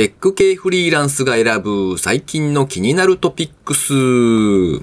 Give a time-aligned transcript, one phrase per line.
[0.00, 4.82] テック系フリーランスが選ぶ最近の気になるトピックス。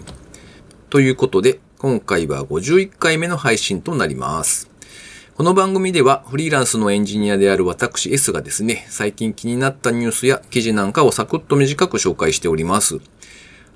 [0.91, 4.69] ということで、今回は51回目の配信となります。
[5.33, 12.99] この番組ではフリーランスのエンジニアである私 S がですね、最近気になったニュースや記事なんかをサクッと短く紹介しております。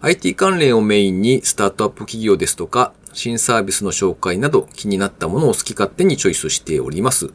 [0.02, 7.32] IT 関連をメインにスタートアップ企業ですとか、新サービスの紹介など気になったものを好き勝手にチョイスしております。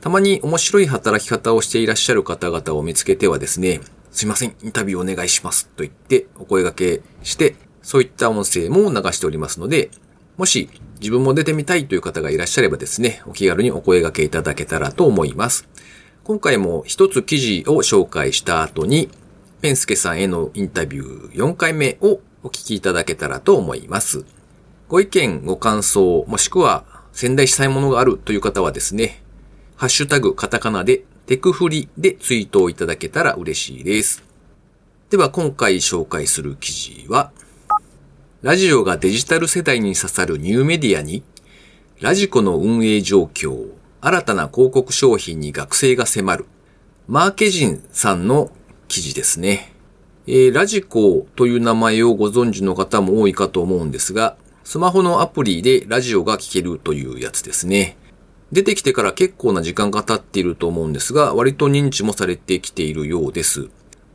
[0.00, 3.80] たまに面白い働き方をしていらっしゃる方々を見つけてはですね、
[4.12, 9.90] すいません、インタビューお願いしますと言ってお声掛けして、そういった音声も流しておりますので、
[10.36, 15.68] もし自分も出てみたいという方がいらっしゃればですね、お気軽にお声掛けいただけたらと思います。
[16.22, 19.10] 今回も一つ記事を紹介した後に、
[19.62, 24.24] ペンスケさんへのインタビュー4回目をお聞きいただけたらと思います。
[24.88, 29.24] ご意見、ご感想、もしくは仙台したいものがあるという方はですね、
[29.78, 34.24] ハッシュタグカタカナでテクフリでツイートをいただけたら嬉しいです。
[35.08, 37.30] では今回紹介する記事は、
[38.42, 41.22] ラジオがデジタル世代に刺さるニューメディアに、
[42.00, 43.68] ラジコの運営状況、
[44.00, 46.46] 新たな広告商品に学生が迫る、
[47.06, 48.50] マーケジンさんの
[48.88, 49.72] 記事ですね。
[50.26, 57.96] えー、ラジコという名前をご存知の方も多いかと思うんですが、スマホのアプリでラジオが聴けるというやつですね。
[58.50, 63.68] 出てきてから結構な時間が経っていると思うんですが、割と認知もされてきているようです。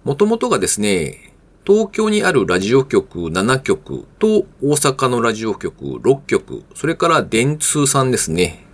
[0.03, 1.33] もともとがですね、
[1.65, 8.65] 東京にあるラジオ局7局と大阪のラジオ局6局、それから電通さんですね。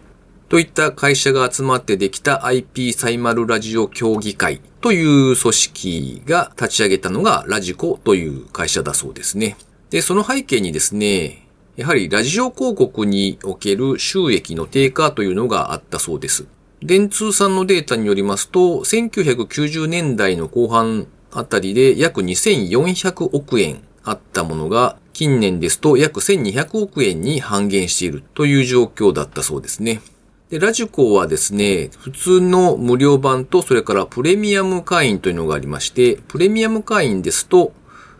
[0.48, 9.58] といった会社が集まってできた IP サイマルラジオ協議会という組織が立ち上げたのがラジコという会社だそうですね。
[9.92, 11.48] で、その背景にですね、
[11.80, 16.46] やはりラジオ広告における収益の低下というのがあったそうです。
[16.84, 30.02] 電通さんのデータによりますと、1990年代の後半あたりで約2400億円あったものが、近年ですと約1200億円に半減しているという状況だったそうですね。
[30.50, 37.72] で、ラジコはですね、普通の無料版とそれからプレミアム会員というのがありまして、プレミアム会員ですと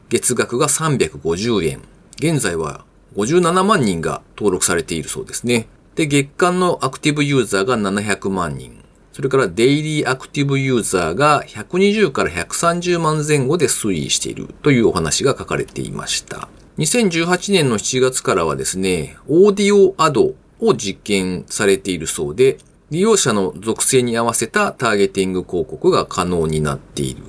[0.08, 1.82] 月額が350円。
[2.22, 2.86] 現在は
[3.20, 5.68] 57万人が登録されているそうですね。
[5.96, 8.84] で、月間のアクティブユーザーが700万人。
[9.12, 16.48] それからデイリーアクティブユーザーが120から130万前後で推移しているというお話が書かれていました。
[16.78, 22.60] 2018年の7月からはですね、オーディオアドを実験されているそうで、
[22.92, 27.24] 利用者の属性に合わせたターゲティング広告が可能になっている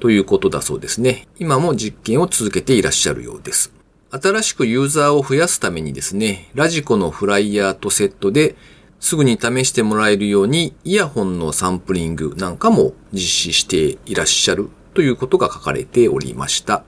[0.00, 1.28] ということだそうですね。
[1.38, 3.73] 今も実験を続けていらっしゃるようです。
[4.22, 8.54] 新しくユーザーを増やすためにですね、ラジコのフライヤーとセットで
[9.00, 16.84] すぐに試してもらえるようにイヤホンのサンプリングなんかも実施していらっしゃるということが書かれておりました。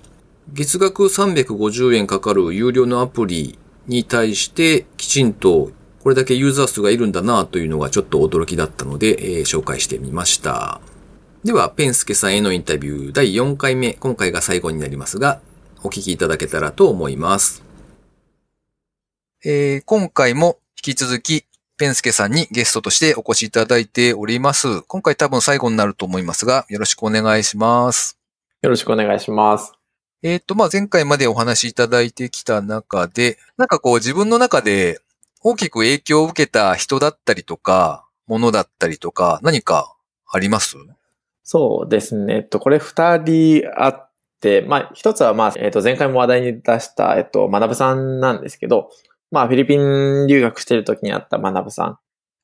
[0.53, 3.59] 月額350円かかる有料のアプリ
[3.89, 5.73] に対してきちんと
[6.05, 10.81] これだけユーザー数がいるんだなというのがちょっと驚きだったので、えー、紹介してみました。
[11.43, 15.41] では、ペンスケさんへのインタビュー第4回目、今回が最後になりますが、
[15.87, 17.63] お聞きいただけたらと思います。
[19.45, 21.45] えー、今回も引き続き、
[21.77, 24.83] ペンスケさんにゲストとしてお越しいただいております。
[24.83, 28.19] 今回多分最後になると思いますが、よろしくお願いします。
[28.63, 29.75] よろしくお願いします。
[30.25, 34.99] えっ、ー、と、まあ、前回までお話しいただいてきた中で、なんかこう自分の中で
[35.43, 39.95] 大きく影響を受けた人だったりとか、ものだったりとか、何か
[40.29, 40.77] あります？
[41.45, 42.35] そうですね。
[42.35, 44.06] えっと、これ二人あっ、
[44.41, 48.91] でまあ、一つは、まあ、えっ、ー、と、前回も話題に出した、えっ、ー、と、学さんなんですけど、
[49.31, 51.99] まあ、フィリピン留学してる時にあった学さん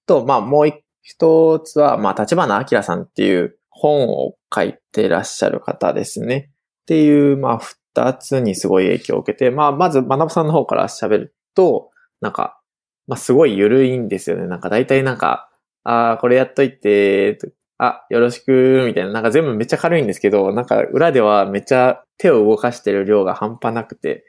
[0.07, 0.73] と、まあ、もう
[1.03, 6.51] 一つは、まあ、立花明さんっていう本を書いてらっしゃる方ですね。
[6.83, 12.61] っていう、まあ、二つにすごい影響を受けて、まあ、まず、学さんの方から喋ると、なんか、
[13.07, 14.47] まあ、すごい緩いんですよね。
[14.47, 15.51] なんか、大体なんか、
[15.85, 17.39] ああ、これやっといて、
[17.85, 24.25] あ、よろしく、みたいな、なんか全部めっちゃ軽いんですけど、なんか裏ではめっちゃ手を動かしてる量が半端なくて、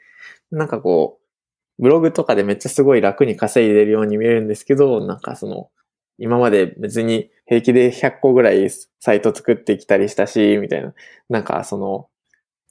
[0.50, 1.20] なんかこ
[1.78, 5.70] う、ブログとかでめっちゃすごい楽に稼いでるように見えるんですけど、なんかその、
[6.18, 8.68] 今まで別に平気で100個ぐらい
[9.00, 10.92] サイト作ってきたりしたし、みたいな。
[11.28, 12.08] なんかその、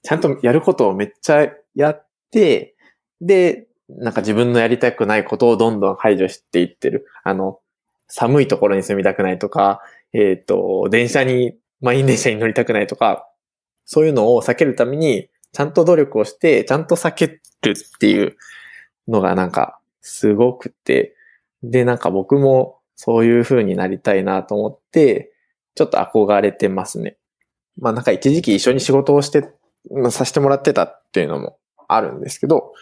[0.04, 2.76] ちゃんとやることをめっちゃやって、
[3.22, 7.06] で、なんか自分のやりたくないことをどんどん排除していってる。
[7.24, 7.60] あの、
[8.08, 9.82] 寒いところに住みたくないとか、
[10.14, 13.28] えっ、ー、と、電車に、満員電車に乗りたくないとか、
[13.86, 17.40] そういうのを避けるために、ちゃんと努力をして、ちゃんと避ける
[17.72, 18.38] っていう
[19.08, 21.16] のがなんか、すごくて、
[21.64, 25.32] で、なんか僕もそういう風になりたいなと思って、
[25.76, 27.18] ちょっと憧れてますね。
[27.78, 29.50] まあなんか一時期一緒に仕事をして、
[29.92, 31.58] まあ、させてもらってたっていうのも
[31.88, 32.74] あるんですけど、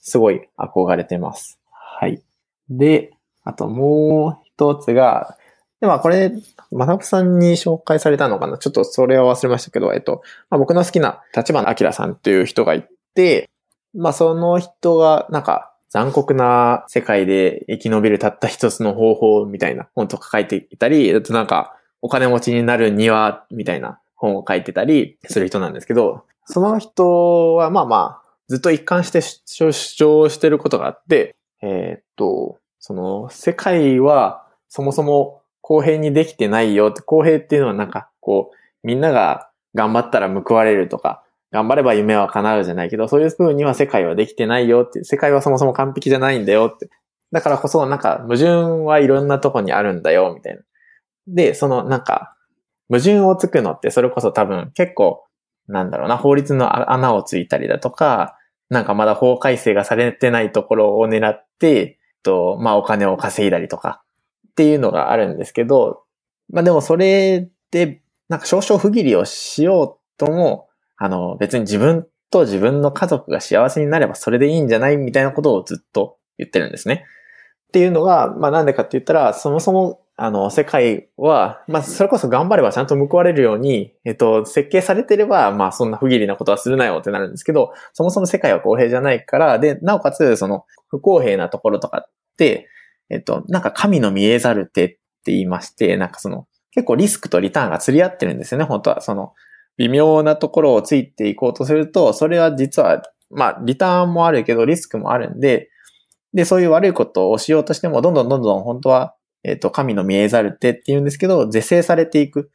[0.00, 1.58] すごい憧れてます。
[1.70, 2.22] はい。
[2.68, 3.12] で、
[3.44, 5.36] あともう一つが、
[5.80, 6.32] で、まあこれ、
[6.70, 8.58] まなぶさんに紹介されたのかな？
[8.58, 13.50] ちょっとそれは忘れましたけど、えっと、まあ、僕の好きな立花明さんっていう人がいて、
[13.94, 46.88] まあその人がなんか残酷な世界で生き延びるたった一つの方法みたいな本とか書いていたり、あとなんかお金持ちになるにはみたいな本を書いてたりする人なんですけど、その人はまあまあずっと一貫して主張してることがあって、えーっと、その世界はそもそも公平にできてないよって、公平っていうのはなんかこうみんなが頑張ったら報われるとか、頑張れば夢は叶うじゃないけど、そういう風には世界はできてないよって、世界はそもそも完璧じゃないんだよって。
[47.32, 48.48] だからこそなんか矛盾
[48.84, 50.62] はいろんなとこにあるんだよ、みたいな。
[51.26, 52.36] で、そのなんか、
[52.88, 55.24] 矛盾をつくのってそれこそ多分結構、
[55.66, 58.38] なんだろうな、法律の穴をついたりだとか、
[58.70, 64.04] なんかまだ法改正がされてないところを狙って、と、まあお金を稼いだりとか
[64.56, 66.04] っていうのがあるんですけど、
[66.50, 68.00] まあでもそれで、
[68.30, 77.04] なんか少々不義理をしようとも、あの、別に自分と自分の家族が幸せになればそれでいいんじゃないみたいなことをずっと言ってるんですね。
[77.68, 92.66] っていうのが、まあなんでかって言ったら、そもそも、あの、世界は、まあそれこそ頑張ればちゃんと報われるように、えっと、設計されてれば、まあそんな不義理なことはするなよってなるんですけど、そもそも世界は公平じゃないから、で、なおかつ、その、不公平なところとかって、
[93.10, 99.00] えっと、なんか神の見えざる手って言いまして、なんかその、結構リスクとリターンが釣り合ってるんですよね、本当は。
[99.00, 99.32] その、
[99.76, 105.70] 微妙なところをついていこうとすると、それは実は、まあ、リターンもあるけど、リスクもあるんで、
[106.34, 112.50] で、そういう悪いことをしようとしても、どんどんどんどん本当は、えっ、と、神の見えざる手って言うんですけど、是正されていく。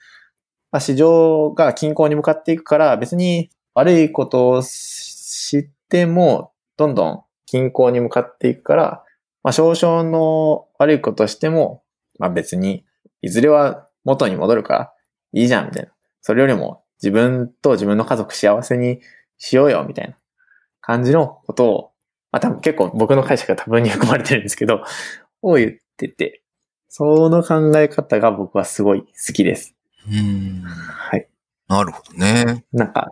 [0.71, 9.03] まあ、市場が均衡に向かっていくから、別に悪いことを知っても、どんどん均衡に向かっていくから、
[9.43, 11.83] まあ、少々の悪いことをしても、
[12.19, 12.85] まあ別に、
[13.21, 14.93] いずれは元に戻るから、
[15.33, 15.91] いいじゃん、みたいな。
[16.21, 19.01] それよりも、自分と自分の家族幸せに
[19.37, 20.15] しようよ、みたいな
[20.81, 21.91] 感じのことを、
[22.31, 24.83] まあ多分結構僕の解釈が多分に含まれてるんですけど、
[25.41, 26.43] を言ってて、
[26.89, 29.75] その考え方が僕はすごい好きです。
[30.07, 30.61] うん。
[30.65, 31.27] はい。
[31.67, 32.65] なるほどね。
[32.73, 33.07] なんか、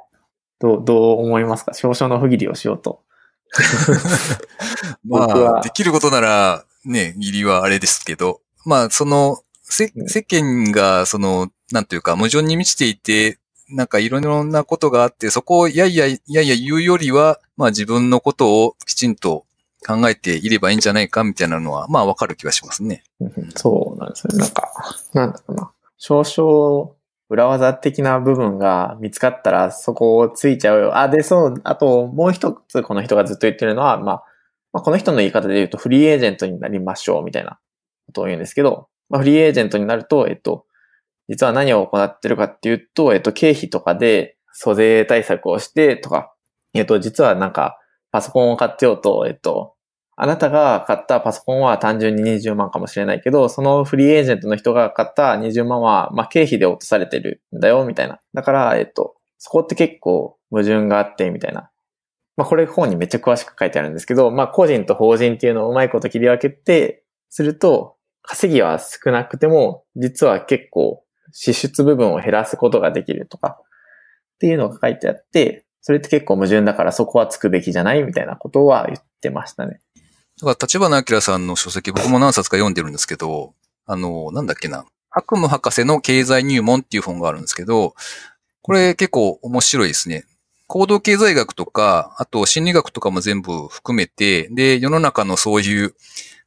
[0.59, 1.73] どう、どう思いますか？
[1.73, 3.03] 少々の不義理をしようと。
[5.05, 9.91] まあ、できることなら、ね、義理はあれですけど、まあ、その、世
[10.23, 19.45] 間が、その、なんというか、矛盾に満ちていて、なんかいろいろなことがあって、そこをやいやいやいや言うよりは、まあ自分のことをきちんと
[19.85, 23.03] 考えていればいいんじゃないかみたいなのは、まあわかる気がしますね。
[23.19, 24.37] うんそうなんですよ。
[24.37, 24.69] なんか、
[25.13, 25.71] なんだろうな。
[25.97, 26.91] 少々、
[27.29, 30.97] 裏技的な部分が見つかったらそこをついちゃうよ。
[30.97, 34.23] あ、で、そう、あともう一つこの人がずっと言ってるのは、まあ、
[34.73, 37.59] まあ、この人の言い方で言うとフリーエージェントになりましょうみたいな
[38.07, 40.65] ことを言うんですけど、まあ、フリーエージェントになると、えっと、
[41.27, 46.33] 実は何を行ってるかっていうと、えっと、経費とかで租税対策をしてとか、
[46.73, 47.77] えっと、実はなんか、
[48.11, 49.75] パソコンを買ってようと、えっと、
[50.21, 58.19] あなたが買ったパソコンは単純に20万かもしれないけど、そのフリーエージェントの人が買った20万は、まあ、経費で落とされてるんだよ、みたいな。
[58.33, 61.71] だから、えっと、そこって結構矛盾があって、みたいな。
[62.35, 73.57] まあ、これ本にめっちゃ詳しく書いてあるんですけど、まあ、個人と法人っていうのをうまいこと切り分けて、すると、稼ぎは少なくても、実は結構支出部分を減らすことができるとか、
[74.35, 79.79] っていうのが書いてあって、それって結構矛盾だからそこはつくべきじゃないみたいなことは言ってましたね。
[80.39, 83.53] だから、立花明さんの書籍、僕も何冊か読んでるんですけど、
[83.85, 84.85] あの、なんだっけな。
[85.11, 87.93] 悪夢博士の経済入門っていう本があるんですけど、
[88.61, 90.25] これ結構面白いですね。
[90.67, 95.95] 行動経済学とか、あと心理学とかも全部含めて、で、世の中のそういう、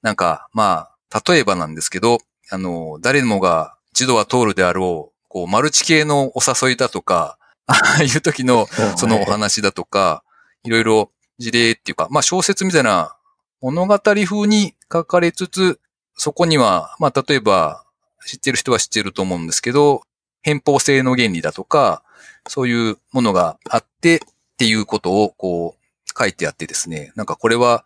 [0.01, 2.19] なんか、まあ、例えばなんですけど、
[2.51, 10.23] あの、誰もが一度は通るであろう、こう、マルチ系のお誘いだとか、あ あいう時のそのお話だとか、
[10.63, 13.17] いろいろ事例っていうか、まあ小説みたいな
[13.63, 15.79] 物語風に書かれつつ、
[16.15, 17.85] そこには、まあ例えば
[18.27, 20.03] 知ってる人は知ってると思うんですけど、
[20.43, 22.03] 偏方性の原理だとか、
[22.49, 24.19] そういうものがあってっ
[24.59, 25.83] ていうことをこう
[26.19, 27.85] 書いてあってですね、なんかこれは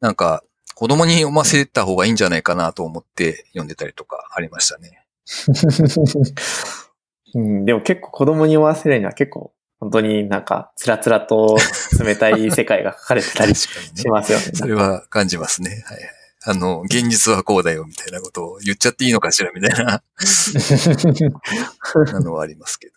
[0.00, 0.42] なんか
[0.74, 5.04] 子供に読ませた方がいいんじゃないかなと思って読んでたりとかありましたね。
[7.34, 11.56] うん、でも結構子供に読ませるには結構本当になんかつらつらと
[12.02, 13.68] 冷たい世界が書かれてたりし。
[14.08, 14.44] ますよね。
[14.54, 15.84] それは感じますね。
[15.86, 16.08] はいはい。
[16.44, 20.02] あの、現実はこうだよみたいなことを言っちゃっていいのかしらみたいな、
[22.12, 22.94] なのはありますけど。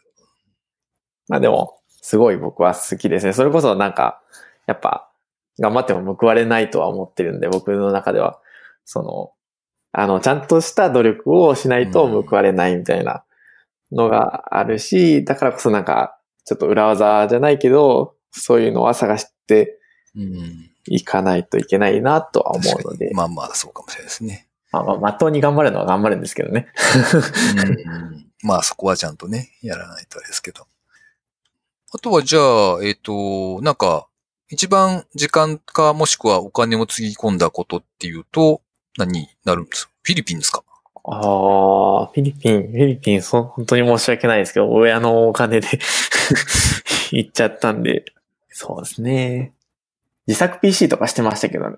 [1.27, 3.33] まあでも、すごい僕は好きですね。
[3.33, 4.21] それこそなんか、
[4.67, 5.09] やっぱ、
[5.59, 8.39] 頑張っても報われないとは思ってるんで、僕の中では、
[8.85, 9.31] その、
[9.91, 13.23] あの、ちゃんとした努力をしないと報われないみたいな
[13.91, 19.79] のがあるし、だからこそなんか、ちょっと裏技じゃないけど、そういうのは探して
[20.15, 20.71] うん。
[20.85, 24.47] いかないといけないなとは思うので、まあまあ、そうかもしれないですね。
[24.71, 26.67] まあまあ、まっとうに頑張るのは頑張るんですけどね。
[27.85, 30.65] うんまあそこはちゃんとね、やらないとあれですけど。
[31.93, 34.07] あとはじゃあ、えっ、と、なんか、
[34.49, 38.61] 一番時間かもしくはお金をつぎ込んだことっていうと、
[38.97, 40.63] 何になるんですかフィリピンですか
[41.03, 45.67] ああ、フィリピン、フィリピン、そう、本当に申し訳ないですけど、親のお金で
[47.11, 48.05] 行っちゃったんで、
[48.49, 49.53] そうですね。
[50.27, 51.77] 自作 PC とかしてましたけど、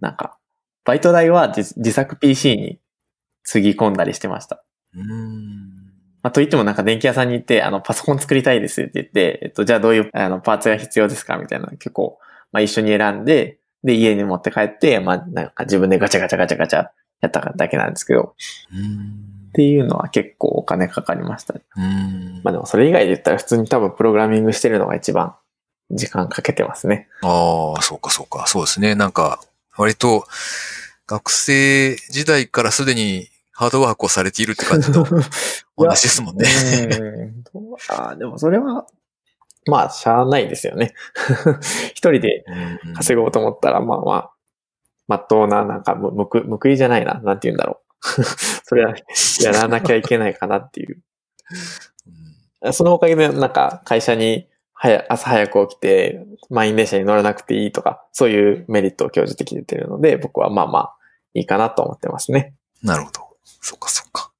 [0.00, 0.36] なんか、
[0.84, 2.78] バイト代は自自作 PC に
[3.44, 4.62] つぎ込んだりしてました。
[4.94, 5.82] うん。
[6.22, 12.18] まあ、と言ってもなんか電気屋さんに行って、あの、パソコン作りたいですって言って、えっと、じゃあどういう、あの、パーツが必要ですかみたいな、結構、
[12.52, 16.90] まあ、一緒に選んで、で、家に持って帰って、まあ、なんか自分でガチャガチャガチャガチャ
[17.22, 18.34] やっただけなんですけど、
[18.72, 21.54] うんっていうのは結構お金かかりました。
[21.76, 25.34] うんまあでもそれ以外で言ったら普通に多分プログラミングしてるのが一番
[25.90, 27.08] 時間かけてますね。
[27.22, 28.46] ああ、そうかそうか。
[28.46, 28.94] そうですね。
[28.94, 29.40] なんか、
[29.76, 30.24] 割と、
[31.06, 35.04] 学生時代からすでにハードワークをされているって感じの
[35.76, 36.46] お話ですもんね。
[36.98, 37.44] うん
[37.88, 38.86] あーでもそれは、
[39.66, 40.94] まあ、しゃあないですよね。
[41.92, 42.44] 一人で
[42.86, 44.30] うん稼ごうと思ったら、まあまあ、
[45.12, 47.20] まっとうな、なんか、む、むく、報いじゃないな。
[47.20, 47.80] なんて言うんだろ
[48.18, 48.24] う。
[48.64, 48.94] それは、
[49.42, 50.96] やらなきゃいけないかなっていう。
[50.96, 60.96] うんそのおかげで、なんか、会社に、早、朝早く起きて、満員電車に乗らなくていいとか、そういうメリットを享受できてるので、僕はまあまあ、
[61.34, 62.54] いいかなと思ってますね。
[62.80, 63.20] なるほど。
[63.60, 64.30] そっかそっか。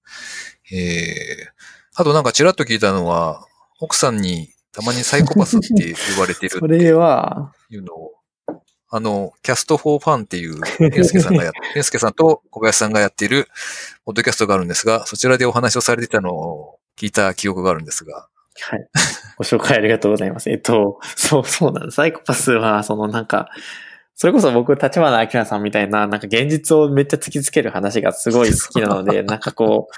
[0.70, 1.48] ええ
[1.94, 3.44] あとなんかちらっと聞いたのは、
[3.80, 8.12] 奥さんにたまにサイコパスって言われてるそれは、っていうのを、
[8.94, 13.48] あの、キャストフォーファンっていう、健介さんがやっ、 健介さんと小林さんがやっている、
[14.04, 18.28] ポッドキャストがあるんですが、そちらでお話をされてたのを聞いた記憶があるんですが。
[18.60, 18.86] はい。
[19.38, 20.50] ご紹介ありがとうございます。
[20.50, 21.94] えっと、そう、そうなんです。
[21.94, 23.48] サイコパスは、そのなんか、
[24.14, 29.94] それこそ僕、立花明さんみたいな、なんか現実をめっちゃ突きつける話がすごい好きなので、 なんかこう、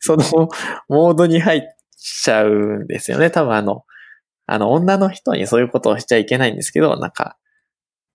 [0.00, 0.48] その
[0.90, 1.62] モードに入っ
[1.96, 3.30] ちゃうんですよね。
[3.30, 3.84] 多分あの、
[4.44, 7.38] あの、女の人にそういうことをしちゃいけないんですけど、なんか、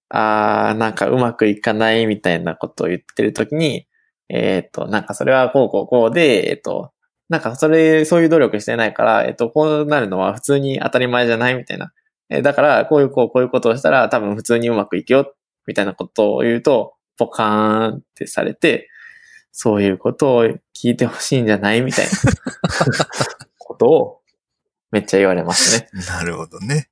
[0.10, 3.88] あー、なんかうまくいかないみたいなことを言ってるときに、
[4.30, 6.92] えっ、と、なんかそれはこうこうこうで、えっ、と、
[7.30, 11.92] なんかそれ、そういう努力してないから、えっと、こうなるのは普通に当たり前じゃないみたいな。
[12.30, 15.34] えだから、こういう、こう、こういうことをしたら多分普通にうまくいくよ、
[15.68, 18.90] みたいなことを言うと、ポカーンってされて、
[19.52, 22.12] そういうことを聞いてほしいんじゃないみたいな
[23.58, 24.22] ことを
[24.92, 25.90] めっちゃ言われますね。
[26.08, 26.89] なるほどね。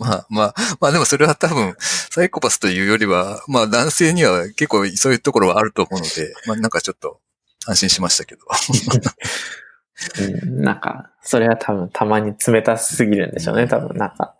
[0.00, 7.20] まあまあ、まあでもそれは多分、サイコパスというよりは、まあ男性には結構そういうところはあると思うので、まあなんかちょっと
[7.66, 8.42] 安心しましたけど。
[10.18, 14.34] うん、なんか、それは多分たまに冷たすぎるんでしょうね、多分なんか。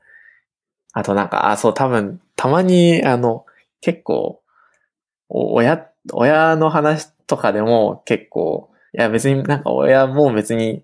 [0.93, 3.45] あとなんか、あ、そう、多分、たまに、あの、
[3.83, 4.41] 結構、
[5.29, 10.83] お親、親の話とかでも結構、いや別になんか親も別に、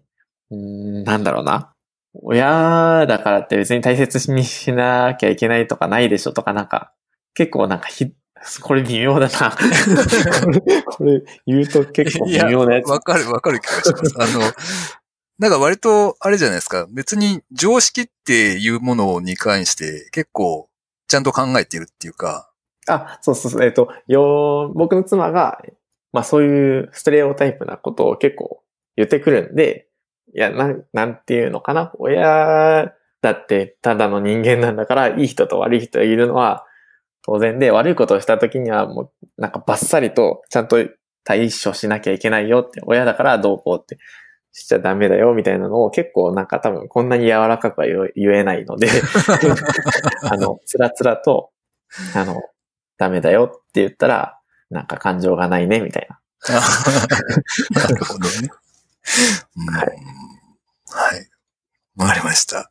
[0.51, 0.57] うー
[1.01, 1.73] んなんだろうな。
[2.23, 6.93] 親だからって別に大切にしなきゃいけないとかないでしょとかなんか、
[7.35, 8.13] 結構なんかひ、
[8.63, 9.51] これ微妙だな。
[10.45, 12.89] これ、これ言うと結構微妙なやつ。
[12.89, 14.35] わかるわかる気がします。
[14.35, 14.45] あの、
[15.39, 16.87] なんか割と、あれじゃないですか。
[16.91, 20.69] 別に常識っていうものに関して結構
[21.09, 22.51] ちゃんと考えてるっていうか、
[22.89, 23.65] あ、そうそうそう。
[23.65, 25.61] えっ、と、よ、僕の妻が、
[26.13, 28.63] まあそういうステレオタイプなことを結構
[28.97, 29.86] 言ってくるんで、
[30.35, 31.93] いや、なん、なんていうのかな。
[31.99, 32.93] 親
[33.23, 36.65] だってただの人間なんだから、いい人と悪い人がいるのは
[37.25, 40.79] 当然で、悪いことをした時にはもう、なんかバッサリとちゃんと
[41.25, 43.99] 対処しなきゃいけないよって、親だからどうこうって
[44.53, 48.89] しちゃダメだよみたいなのを結構なんか多分こんなに柔らかくは言言えないので、
[50.23, 51.51] あの、つらつらと、
[52.17, 52.43] あの、
[52.99, 54.39] ダメだよって言ったら、
[54.71, 56.21] なんか感情がないね、みたいな。
[57.83, 58.51] なるほどね。
[59.57, 60.16] う んはい
[60.97, 61.29] はい。
[61.97, 62.71] わかりました。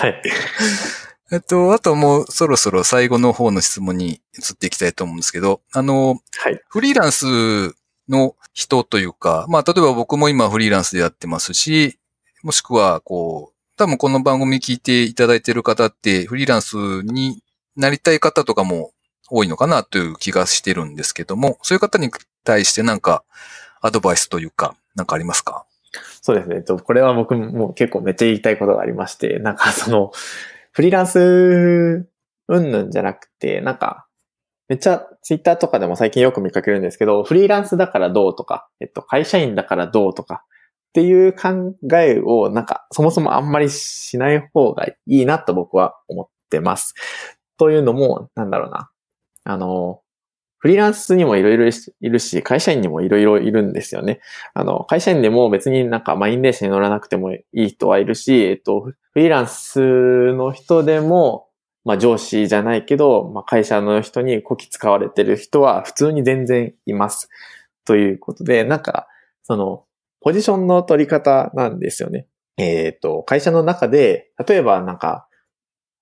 [0.00, 0.22] はい。
[1.30, 6.60] えっと、あともうそろそろ最後の方の質問に移っていきたいと思うんですけど、あの、はい。
[6.68, 7.74] フリーランス
[8.08, 11.98] の人というか、まあ、例えば僕も今フリーランスでやってますし、
[12.42, 17.42] もしくは、こう、多分この番組聞いていただいている方って、フリーランスに
[17.76, 18.92] なりたい方とかも
[19.30, 22.10] 多いのかなという気がしてるんですけども、そういう方に
[22.44, 23.24] 対してなんか
[23.80, 25.64] アドバイスというか、なんかありますか？
[26.22, 26.62] そうですね。
[26.62, 30.12] と、これは僕も結構めっちゃ言いたいことがありまして、なんかその、
[30.70, 31.18] フリーランス、
[32.48, 34.06] うんぬんじゃなくて、なんか、
[34.68, 40.44] めっちゃツイッターとかでも最近よく見かけるんですけど、フリーランスだからどうとか、えっと、会社員だからどうとか、
[40.90, 46.94] っていう考えをなんかそもそもあんまりしない方がいいなと僕は思ってます。
[47.58, 48.90] というのも、なんだろうな。
[49.44, 50.01] あの、
[50.62, 54.20] フリーランスにもいろいろいるし、会社員にもいろいろいるんですよね。
[54.54, 59.80] あの、会社員でも別になんか満員電車に乗らなくてもいい人はいるし、えっと、フリーランス
[60.34, 61.48] の人でも、
[61.84, 67.28] まあ上司じゃないけど、まあ会社の人にこき使われてる人は普通に全然います。
[67.84, 69.08] ということで、なんか、
[69.42, 69.82] その、
[70.20, 72.28] ポジションの取り方なんですよね。
[72.56, 75.26] えっ、と、会社の中で、例えばなんか、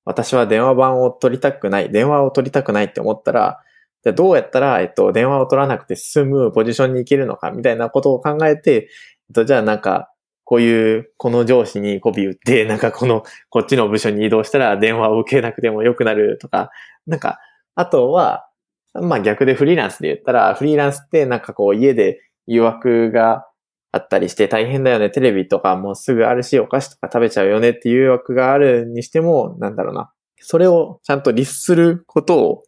[0.04, 3.62] 私は電話番を取りたくない、電話を取りたくないって思ったら、
[4.02, 8.88] じゃどうやったら、えっと、電話を取らなくて済むポジションに行けるのか、みたいなことを考えて、
[9.28, 10.11] えっと、じゃあなんか、
[10.45, 16.71] こういう、この上司に媚び打って、 なんかこの、こっちの部署に移動したら電話を受けなくても良くなるとか、
[17.07, 17.38] なんか、
[17.75, 18.49] あとは、
[18.95, 23.47] まあ逆でフリーランスで言ったら、フリーランスってなんかこう家で誘惑が
[23.92, 25.11] あったりして大変だよね。
[25.11, 30.12] テレビとかもうすぐあるし、お菓子とか食べちゃうよねっていう誘惑があるにしても、なんだろうな。
[30.40, 32.62] それをちゃんと律することを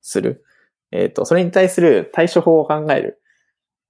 [0.00, 0.42] する。
[0.92, 3.20] えっ、と、それに対する対処法を考える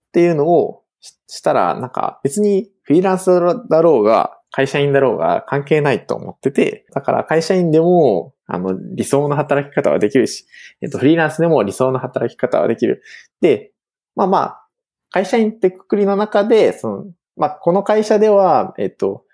[0.08, 3.30] っていうのをしたら、なんか別にフリーランス
[3.68, 10.46] だろうが、会社員だろうが関係ないと思ってて、だから会社員でも、あの、理想の働き方はできるし、
[10.82, 13.02] えっ、と、フリーランスでも理想の働き方はできる。
[13.40, 13.72] で、
[14.14, 14.66] まあまあ、
[15.10, 17.04] 会社員ってくくりの中で、その、
[17.36, 19.24] まあ、この会社では、えっと、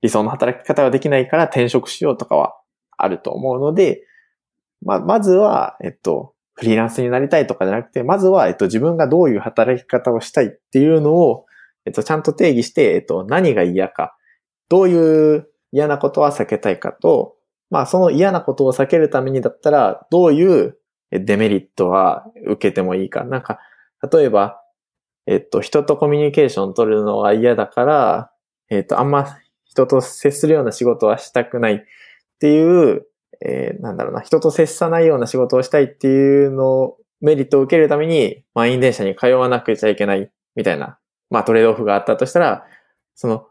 [0.00, 2.54] 理想の働き方はできないから転職しようとかは
[2.96, 4.04] あると思うので、
[4.82, 11.46] まあ、まずは、えっと、フリーランスになりたいとかじゃなくて、まずは、えっと、自分がどういう働き方をしたいっていうのを、
[11.86, 14.16] えっと、ちゃんと定義して、えっと、何が嫌か、
[14.68, 17.36] どういう嫌なことは避けたいかと、
[17.70, 20.76] まあ、その嫌なことを避けるためにだったら、どういう
[21.12, 23.22] デメリットは受けてもいいか。
[23.24, 23.60] なんか、
[24.12, 24.60] 例えば、
[25.26, 28.30] えっと、人とコミュニケーション取るのが嫌だから、
[28.70, 31.80] えっと、あんま人と接するような仕事はしたくないっ
[32.40, 33.06] ていう、
[33.44, 40.98] えーなんだろうな、人と接さないような仕事をしたいっていうのを、メリットを受けるために、満員電車に通わなくちゃいけないみたいな、
[41.30, 42.64] まあトレードオフがあったとしたら、
[43.14, 43.46] その、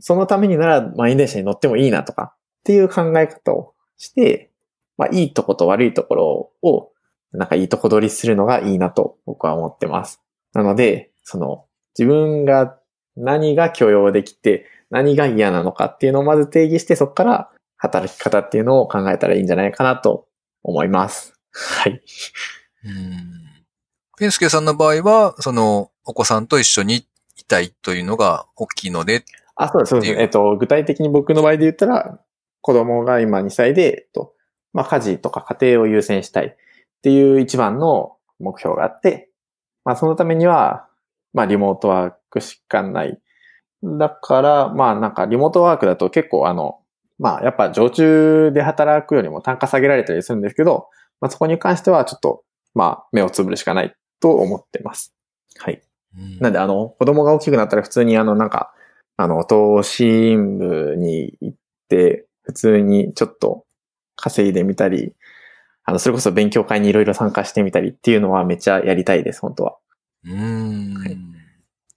[0.00, 4.50] そのためになら満員電車に乗ってもいいなとかっていう考え方をして、
[4.96, 6.90] まあいいとこと悪いところを、
[7.32, 10.20] なんかいいとこ取りするのがいいなと僕は思ってます。
[10.52, 11.64] なので、その、
[11.98, 12.78] 自分が
[13.16, 17.50] 何が許容できて、何が嫌なのかっていうのをまず定義して、そこから
[17.82, 20.28] 働き方っていうのを考えたらいいんじゃないかなと
[20.62, 21.34] 思います。
[21.50, 22.00] はい。
[22.84, 23.42] うん。
[24.16, 29.24] ペンスケさんの場合は、その、お子さんと一緒にいたいというのが大きいので、
[29.56, 30.12] あ、そうです、そうです。
[30.12, 32.20] えっと、具体的に僕の場合で言ったら、
[32.60, 34.32] 子供が今2歳で、えっと、
[34.72, 36.54] まあ、家事とか家庭を優先したいっ
[37.02, 39.28] ていう一番の目標があって、
[39.84, 40.86] まあ、そのためには、
[41.32, 43.20] まあ、リモートワークしかない。
[43.82, 46.81] だから、まあ、なんか、リモートワークだと結構あの、
[47.22, 50.88] まあ、やっぱ常駐で働くよりも単価下げられたりするんですけど、
[51.20, 52.42] まあ、そこに関してはちょっと、
[52.74, 55.14] まあ、目をつぶるしかないと思ってます。
[55.58, 55.80] はい。
[56.18, 58.74] うんなんで、あの、子供が大きくなったら普通にあの、なんか、
[59.16, 61.58] あの、投資部に行っ
[61.88, 63.64] て、普通にちょっと
[64.16, 65.14] 稼いでみたり、
[65.84, 69.76] あの、それこそ勉強会にいろいろ参加してみたりっていうのはめっちゃやりたいです、本当は。
[70.24, 70.94] うーん。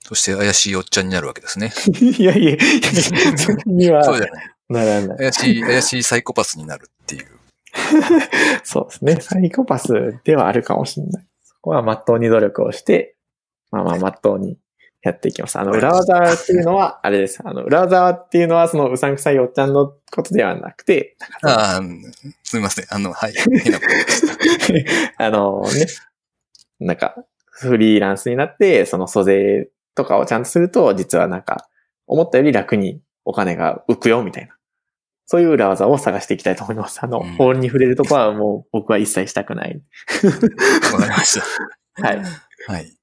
[0.02, 1.74] そして怪しいおっちゃんになるわけですね。
[2.00, 2.58] いやいや、
[3.36, 4.55] それにはそうじゃない。
[4.70, 5.18] ならない。
[5.18, 7.28] 怪しい、怪しいサイコパスになるっていう。
[8.64, 9.22] そうですね。
[9.22, 11.28] サイコパスではあるかもしれない。
[11.44, 13.16] そこは真っ当に努力をして、
[13.72, 14.58] まあまあ真っ当に
[15.02, 15.60] やっていきます。
[15.60, 17.40] あの、裏技っていうのは、あれです。
[17.44, 21.82] あの、裏技っていうのは、そのうさんくさいおっちゃんのことではなくて、ああ、
[22.44, 22.86] すみません。
[22.90, 23.34] あの、はい。
[23.34, 25.26] 変なことでした。
[25.26, 25.86] あのね、
[26.80, 27.16] なんか、
[27.52, 31.68] フリーランスになって、その租税とかをちゃんとすると、実はなんか、
[32.08, 34.56] 思ったより楽にお金が浮くよ、みたいな。
[35.26, 37.00] そういう裏技を探していきたいと思います。
[37.04, 39.82] あの、うん法に触れるとこはもう僕は一切したくない。
[40.94, 41.40] わかりまし
[42.02, 42.22] はい。
[42.68, 42.74] た。
[42.74, 42.96] はい。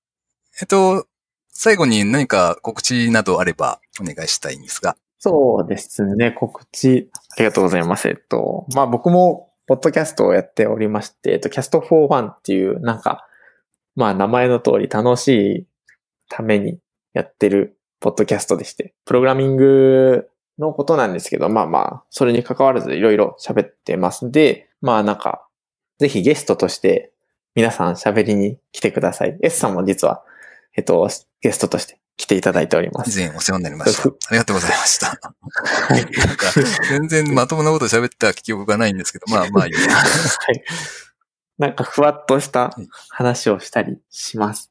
[0.61, 1.07] えっと、
[1.49, 4.97] 最後に何か告知などあればお願いしたいんですが。
[5.19, 6.33] そうですね。
[6.33, 8.09] 告知、ありがとうございます。
[8.09, 13.27] えっと、まあ僕も、ポッドキャストをやっておりまして、えっと、キャスト4 1っていう、なんか、
[13.95, 15.67] まあ名前の通り楽しい
[16.29, 16.81] ために
[17.13, 25.47] やってるポッドキャストでして、プログラミングのことなんですけど、まあまあ、それに関わらずいろいろ喋ってますんで、まあなんか、
[25.99, 27.13] ぜひゲストとして
[27.55, 29.39] 皆さん喋りに来てください。
[29.41, 30.23] S さんも実は、
[30.77, 31.09] えっと、
[31.41, 33.21] ゲストとして来ていただいております。
[33.21, 34.09] 以前お世話になりました。
[34.11, 35.07] ありがとうございました。
[35.07, 36.47] なんか
[36.89, 39.79] 全然まともなこと喋った記憶がないんですけど、まあまあいいや。
[39.95, 40.07] は
[40.53, 40.63] い。
[41.59, 42.77] なんかふわっとした
[43.11, 44.71] 話をしたりします。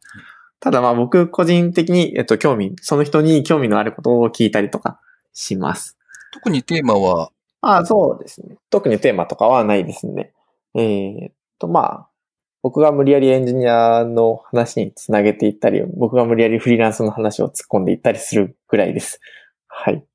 [0.62, 5.00] ただまあ僕個人的に、えっと、興味、その人に興味のあることを聞いたりとか
[5.34, 5.98] します。
[6.34, 8.58] 特にテーマは、ああ、そうですね。
[8.70, 10.34] 特にテーマとかはないですね。
[10.76, 12.08] えーっと、まあ、
[12.62, 19.20] 僕が無理やりエンジニアの話につなげていったり、僕が無理やりフリーランスの話を突っ込んでいったりするぐらいです。
[19.68, 20.06] はい。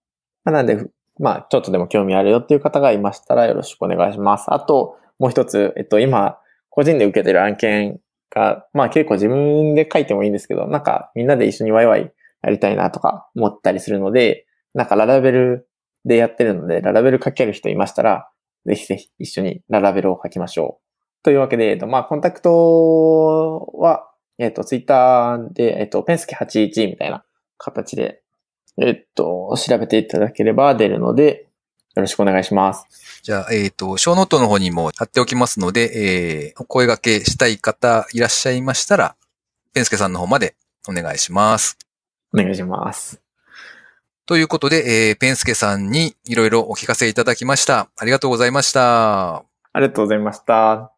[0.45, 0.87] まあなんで、
[1.19, 4.45] まあ、ちょっとでも興味あるよっていう方がいましたらよろしくお願いします。
[4.49, 6.39] あと、もう一つ、えっと、今、
[6.71, 12.13] 個人で受けてる案件が、まあ結構自分で書いてもいいんですけど、なんかみんなで一緒にワイワイ
[12.43, 15.69] やりたいなとか思ったりするので、なんか Laravel
[16.05, 18.31] でやってるので、 Laravel 書ける人いましたら、
[18.67, 20.87] ぜひぜひ一緒に Laravel を書きましょう。
[21.23, 24.09] というわけで、まあ、コンタクトは、
[24.39, 27.25] えっと、ツイッターで、えっと、ペンスケ81みたいな
[27.59, 28.23] 形で、
[28.81, 31.46] えっと、調べていただければ出るので、
[31.97, 32.87] よろしくお願いします。
[33.23, 39.17] じゃあ、えっ、と、ショーノートの方にも貼っておきますので、えー、お声掛けしたい方いらっしゃいましたら、
[39.73, 40.55] ペンスケさんの方まで
[40.87, 41.79] お願いします。
[42.35, 43.21] お願いします。
[44.27, 47.89] ということで、えー、ペンスケさんにいろいろお聞かせいただきました。
[47.97, 49.37] ありがとうございました。
[49.37, 49.45] あ
[49.77, 50.93] りがとうございました。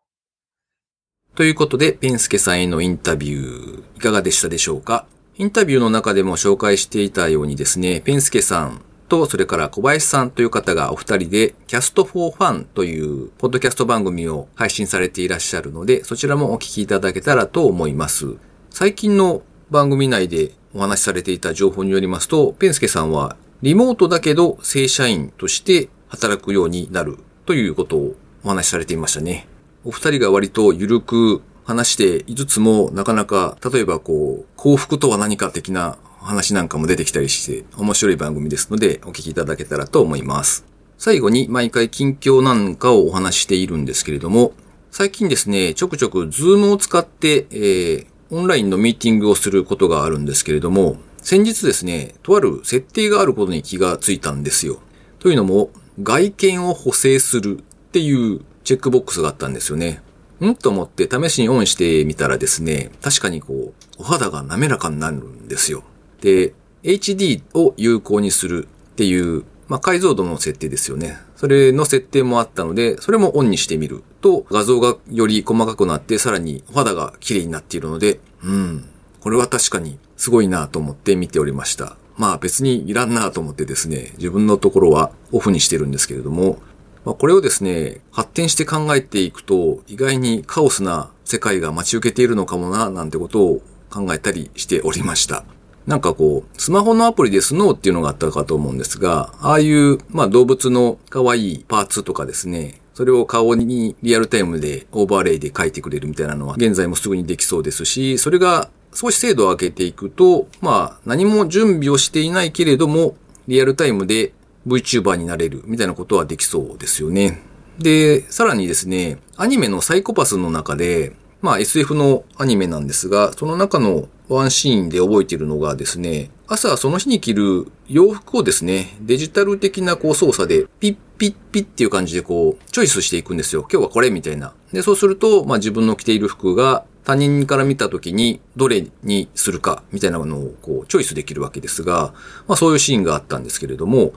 [1.36, 5.06] ということで、ペンスケさんへのインタビュー、いかがでしたでしょうか？
[5.36, 18.36] インタビューの中でも紹介していたようにですね、ペンスケさんと、それから小林さんという方がお二人で、キャストフォーファンという、ポッドキャスト番組を配信されていらっしゃるので、そちらもお聞きいただけたらと思います。
[18.70, 29.48] 最近の番組内でお話しされていた情報によりますと、ペンスケさんは、リモートだけど正社員として働くようになるということをお話しされていましたね。
[29.84, 40.66] お二人が割と緩く話していつつも、なかなか、例えばこう、幸福とは何か的な話なんかも出てきたりして、面白い番組ですので、お聞きいただけたらと思います。
[40.98, 44.52] 最後に毎回近況なんかをお話ししているんですけれども、
[44.90, 54.80] 最近ですね、ちょくちょくズームを使って、えー、オンラインのミーティングをすることがあるんですけれども、先日ですね、とある設定があることに気がついたんですよ。
[55.18, 55.70] というのも、
[56.02, 60.02] 外見を補正するっていうチェックボックスがあったんですよね。
[60.44, 60.54] ん？
[60.54, 65.82] と思って試しにオンしてみたらですね、確かにこう、お肌が滑らかになるんですよ。
[66.20, 71.18] で、HD を有効にするっていう、まあ、解像度の設定ですよね。
[71.36, 78.88] それの設定もあったので、それもオンにしてみると、画像がより細かくなって、さらにお肌が綺麗になっているので、うん、
[79.20, 81.96] これは確かにすごいなと思って見ておりました。
[82.16, 86.58] まあ別にいらんなと思ってですね、自分のところはオフにしてるんですけれども、
[87.04, 95.44] まあ、これをですね、発展して考えていくと、意外にカオスな世界が待ち受けているのかもな、なんてことを考えたりしておりました。
[95.88, 114.34] なんかこう、スマホのアプリでスノーっていうのがあったかと思うんですが、ああいう、まあ動物の可愛いパーツとかですね、それを顔にリアルタイムでオーバーレイで描いてくれるみたいなのは現在もすぐにできそうですし、それが少し精度を上げていくと、まあ何も準備をしていないけれども、リアルタイムで
[114.66, 117.40] VTuber になれるみたいなことはできそうですよね。
[117.78, 133.62] で、さらにですね、アニメのサイコパスの中で、まあ SF のアニメなんですが、その中のワンシーンで覚えているのがですね、朝その日に着る洋服をですね、デジタル的なこう操作でピッピッピッっていう感じでこう、チョイスしていくんですよ。
[133.62, 134.54] 今日はこれみたいな。
[134.72, 142.12] で、そうすると、まあ自分の着ている服が他人から見た時にどれにするかみたいなのをこう、チョイスできるわけですが、
[142.46, 144.12] まあそういうシーンがあったんですけれども、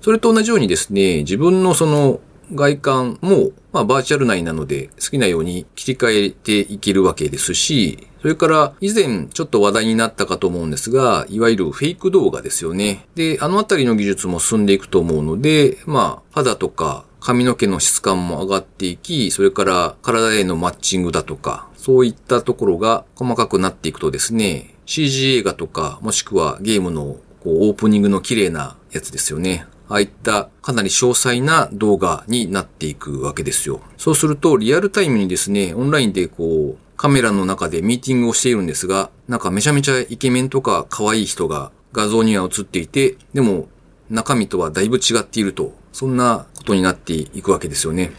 [0.00, 2.20] それと同じようにですね、自分のその
[2.52, 13.04] 外観も、まあバーチャル内なので好きなように切り替えていけるわけですし、それから以前ちょっと話題になったかと思うんですが、いわゆるフェイク動画ですよね。
[13.14, 29.66] で、あのあたりの技術も進んでいくと思うので、まあ肌とか髪の毛の質感も上がっていき、それから体へのマッチングだとか、そういったところが細かくなっていくとですね、CG 映画とか、もしくはゲームのこうオープニングの綺麗なやつですよね。
[29.90, 33.82] ああいったかなり詳細な動画になっていくわけですよ。
[33.98, 43.68] そうするとリアルタイムにですね、オンラインでこうカメラの中でミーティングをしているんですが、なんかめちゃめちゃイケメンとか可愛い人が画像には映っていて、でも
[44.10, 48.12] 中身とはだいぶ違っていると、そんなことになっていくわけですよね。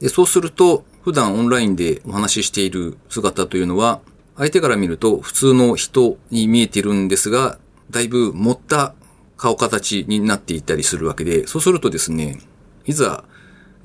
[0.00, 4.00] で、そうすると普段オンラインでお話ししている姿というのは、
[4.36, 7.58] 相手から見ると普通の人に見えてるんですが、
[7.90, 8.94] だいぶ持った
[9.36, 12.40] 顔形になっていたりするわけで、そうするとですね、
[12.84, 13.24] いざ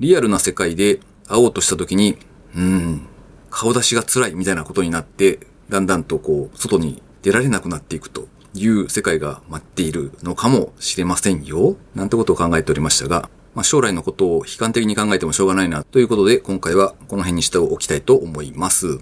[0.00, 2.18] リアルな世界で会おうとした時に、
[2.56, 3.06] うん、
[3.52, 5.38] 顔出しが辛いみたいなことになって、
[5.68, 11.76] だんだんとこう、外に出られなくなっていくという世界が待っているのかもしれませんよ。
[11.94, 19.00] なんてことを考えておりましたが、まあ、将来のことを悲観的に考えてもしょうがないなということで、今回はこの辺にしておきたいと思います。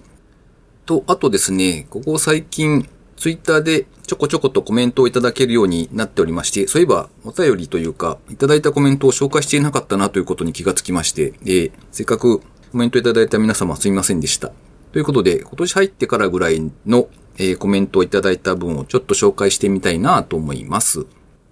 [0.85, 14.53] と、あとですね、ここ最近、ツイッターでちょこちょことコメントをいただけるようになっておりまして、そういえばお便りというか、いただいたコメントを紹介していなかったなということに気がつきまして、で、せっかくコメントいただいた皆様すみませんでした。
[14.93, 21.01] ということで、今年入ってからぐらいの、えー、コメントをいただいた分をちょっと紹介してみたいなと思います。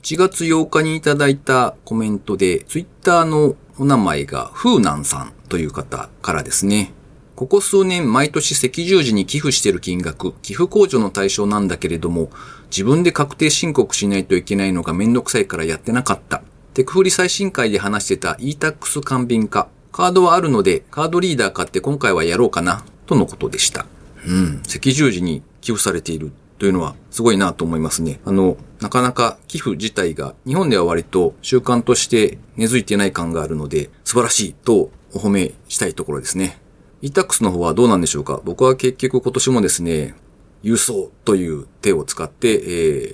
[0.02, 6.94] 1月8日にいただいたコメントで、ツイッターのお名前がフーナンさんという方からですね。
[7.36, 12.30] ここ数年毎年赤十字に寄付している金額、寄付控除の対象なんだけれども、
[12.72, 16.44] 自分で確定申告しないといけないのがめんどくさいからやってなかった。
[16.74, 19.68] テクフリ最新回で話してた e-tax 簡便化。
[20.00, 22.86] カードはあるので、カードリーダー買って今回はやろうかな。
[23.06, 23.86] とのことでした。
[24.26, 24.64] うん。
[24.66, 28.22] 赤十字に寄付されているというのはすごいなと思いますね。
[28.24, 36.62] あの、なかなか寄付自体が日本では割と習慣として根付いてない感があるので素晴らしいとお褒めしたいところですね。
[37.02, 38.40] e-tax の方はどうなんでしょうか？
[38.46, 40.16] 僕は結局今年もですね、
[40.64, 42.58] 郵送という手を使って、え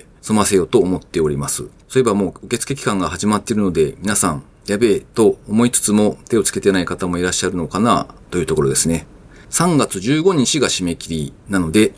[0.02, 1.64] ー、済ませようと思っております。
[1.88, 9.06] そういえばもう受付期間が始まっているので、皆さん、やべえと思いつつも手をつけてない方もいらっしゃるのかなというところですね。
[9.50, 11.94] 3月15日が締め切りなので、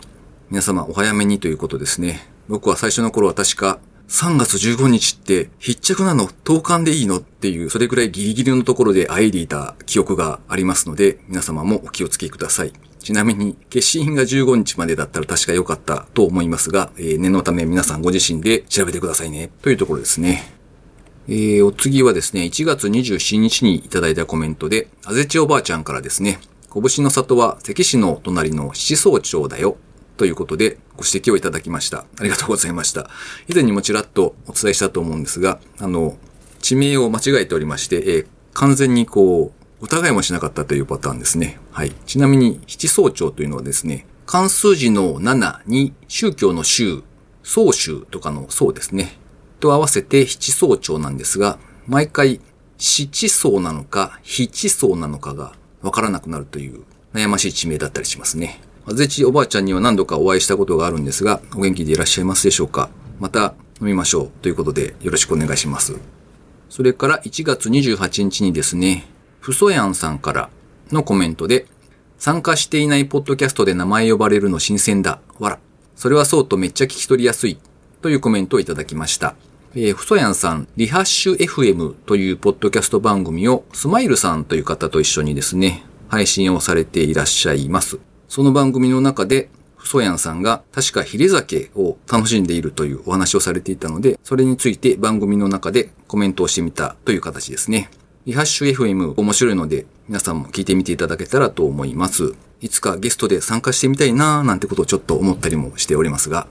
[0.50, 2.26] 皆様お早めにということですね。
[2.48, 3.78] 僕は最初の頃は確か
[4.08, 6.28] 3月15日って必着なの？
[6.44, 7.18] 投函でいいの？
[7.18, 12.72] っていう、それくらいギリギリのところであえいでいた記憶がありますので、皆様もお気をつけください。
[12.98, 19.50] ちなみに、決心が15日までだったら確か良かったと思いますが、えー、念のため皆さんご自身で調べてくださいね。
[19.62, 20.57] というところですね。
[21.30, 26.40] えー、お次はですね、1月27日にいただいたコメントで、あぜちおばあちゃんからですね、
[26.72, 29.76] 拳の里は関市の隣の七層町だよ。
[30.16, 32.06] ということで、ご指摘をいただきました。
[32.18, 33.10] ありがとうございました。
[33.46, 36.16] 以前にもちらっとお伝えしたと思うんですが、あの、
[36.60, 41.60] 地名を間違えておりまして、えー、完全にこう、疑いもしなかったというパターンですね。
[41.72, 41.92] はい。
[42.06, 47.02] ちなみに、七層町というのはですね、関数字の7に宗教の宗、
[47.42, 49.18] 宗宗とかの宗ですね。
[49.58, 52.40] と合わせて七層町なんですが、毎回
[52.78, 58.60] 七層なのか七層なのかがわからなくなるという悩ましい地名だったりしますね。
[58.86, 62.88] あぜちおばあちゃんには何度かお会いしたことがあるんですが、お元気でいらっしゃいますでしょうか
[63.20, 65.96] また飲みましょうということでよろしくお願いします。
[66.70, 69.06] それから1月28日にですね、
[69.40, 70.50] ふそやんさんから
[70.90, 71.66] のコメントで、
[72.18, 75.20] 参加していないポッドキャストで名前呼ばれるの新鮮だ。
[75.38, 75.58] わら。
[75.94, 77.58] それはそうとめっちゃ聞き取りやすい。
[78.02, 79.34] というコメントをいただきました。
[79.74, 87.98] えー、ふそやんさん、リハッシュ FM というポッドキャスト番組をスマイルさんという方と一緒にですね、配信をされていらっしゃいます。
[88.28, 97.90] その番組の中で、ふそやんさんが確かヒレ酒を楽しんでいるというお話をされていたので、それについて番組の中でコメントをしてみたという形ですね。
[98.24, 102.34] リハッシュ FM 面白いので、皆さんも聞いてみていただけたらと思います。
[102.62, 106.48] いつかゲストで参加してみたいなーなんてことをちょっと思ったりもしておりますが。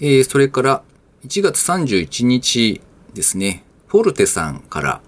[0.00, 0.82] えー、それから、
[1.26, 2.80] 1月31日
[3.12, 5.02] ですね、フォルテさんから、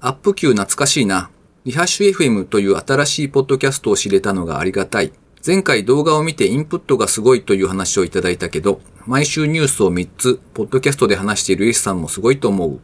[0.00, 1.30] アップ級懐かしいな。
[1.64, 5.12] リハッシュ FM という新しいポッドキャストを知れたのがありがたい。
[5.46, 12.80] 前回動画を見てインプットがすごいという話をいただいたけど、毎週ニュースを3つ、ポッドキャストで話している S さんもすごいと思う。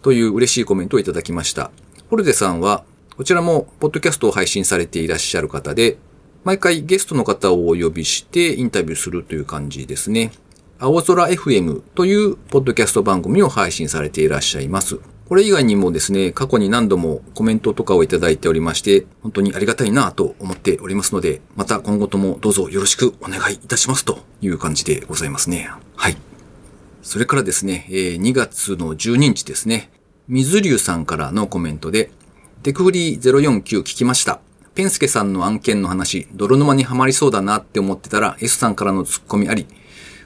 [0.00, 1.72] という嬉しいコメントをいただきました。
[2.08, 2.84] フォルテさんは、
[3.18, 5.98] こちらもポッドキャストを配信されていらっしゃる方で、
[6.42, 10.32] 毎回ゲストの方をお呼びしてインタビューするという感じですね。
[10.80, 14.98] 青空 FM というポッドキャスト番組を配信されていらっしゃいます。
[15.28, 25.70] これ以外にもですね、過去に何度もコメントとかをいただいておりまして、本当にありがたいなと思っておりますので、また今後ともどうぞよろしくお願いいたしますという感じでございますね。
[25.94, 26.16] はい。
[27.02, 29.90] それからですね、2月の12日ですね、
[30.26, 32.10] 水流さんからのコメントで、
[32.64, 34.40] テクフリー049聞きました。
[34.74, 39.66] ペンスケさんの案件の話、泥沼にはまりそうだなって思ってたら S さんからのツッコミあり、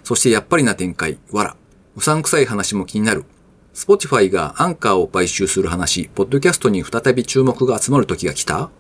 [0.09, 1.57] そしてやっぱりな展開、わら。
[1.95, 3.27] うさんくさい話も気になる。
[3.75, 8.71] スポティファイがアンカーを買収する話、ポッドキャストに再び注目が集まる時が来た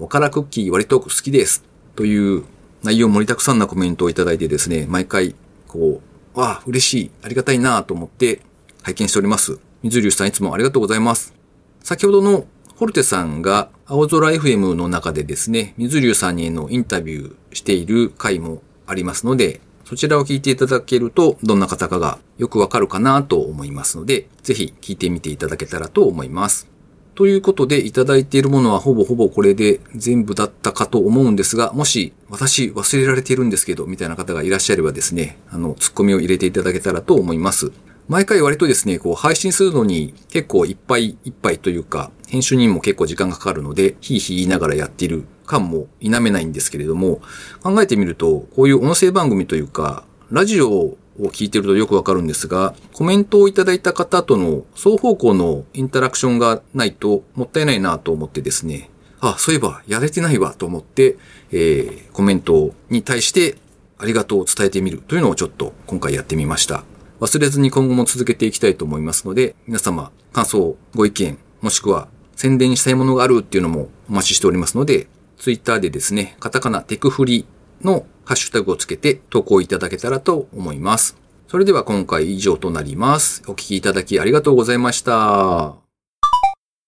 [0.00, 1.62] おからクッキー割と好きです。
[1.94, 2.42] という
[2.82, 5.36] 内容盛りだくさんなコメントをいただいてですね、毎回、
[5.68, 6.00] こ
[6.34, 8.40] う、わあ、嬉しい、ありがたいなと思って
[8.82, 9.60] 拝見しております。
[9.84, 11.34] 水流さんいつもありがとうございます。
[11.84, 26.74] 先ほどのホルテさんが青空 FM の中でですね、水流さんにのインタビューしている回もありますので、そちらを聞いていただけると、どんな方かがよくわかるかなと思いますので、ぜひ聞いてみていただけたらと思います。
[27.14, 37.70] ということで、いただいているものはほぼほぼこれで全部だったかと思うんですが、もし私忘れられているんですけど、みたいな方がいらっしゃればですね、あの、ツッコミを入れていただけたらと思います。
[38.08, 47.20] 毎回割とですね、こう配信するのに結構いっぱいいっぱいというか、編集にも結構時間がかかるので、ひいひい言いながらやっている感も否めないんですけれども、
[47.62, 61.16] 考えてみると、こういう音声番組というか、ラジオを聞いてるとよくわかるんですが、コメントをいただいた方との双方向のインタラクションがないともったいないなと思ってですね、あ、そういえばやれてないわと思って、
[61.50, 63.56] えー、コメントに対して
[63.98, 66.84] ありがとうを伝えてみるというのをちょっと今回やってみました。
[67.20, 75.06] 忘れずに今後も続けていきたいと思いますので、皆様、感想、ご意見、もしくは宣伝したいものがあるっていうのもお待ちしておりますので、
[75.44, 77.44] ツイッターでですね、カタカナテクフリ
[77.82, 81.18] のハッシュタグをつけて投稿いただけたらと思います。
[81.48, 83.42] それでは今回以上となります。
[83.44, 85.83] お聴きいただきありがとうございました。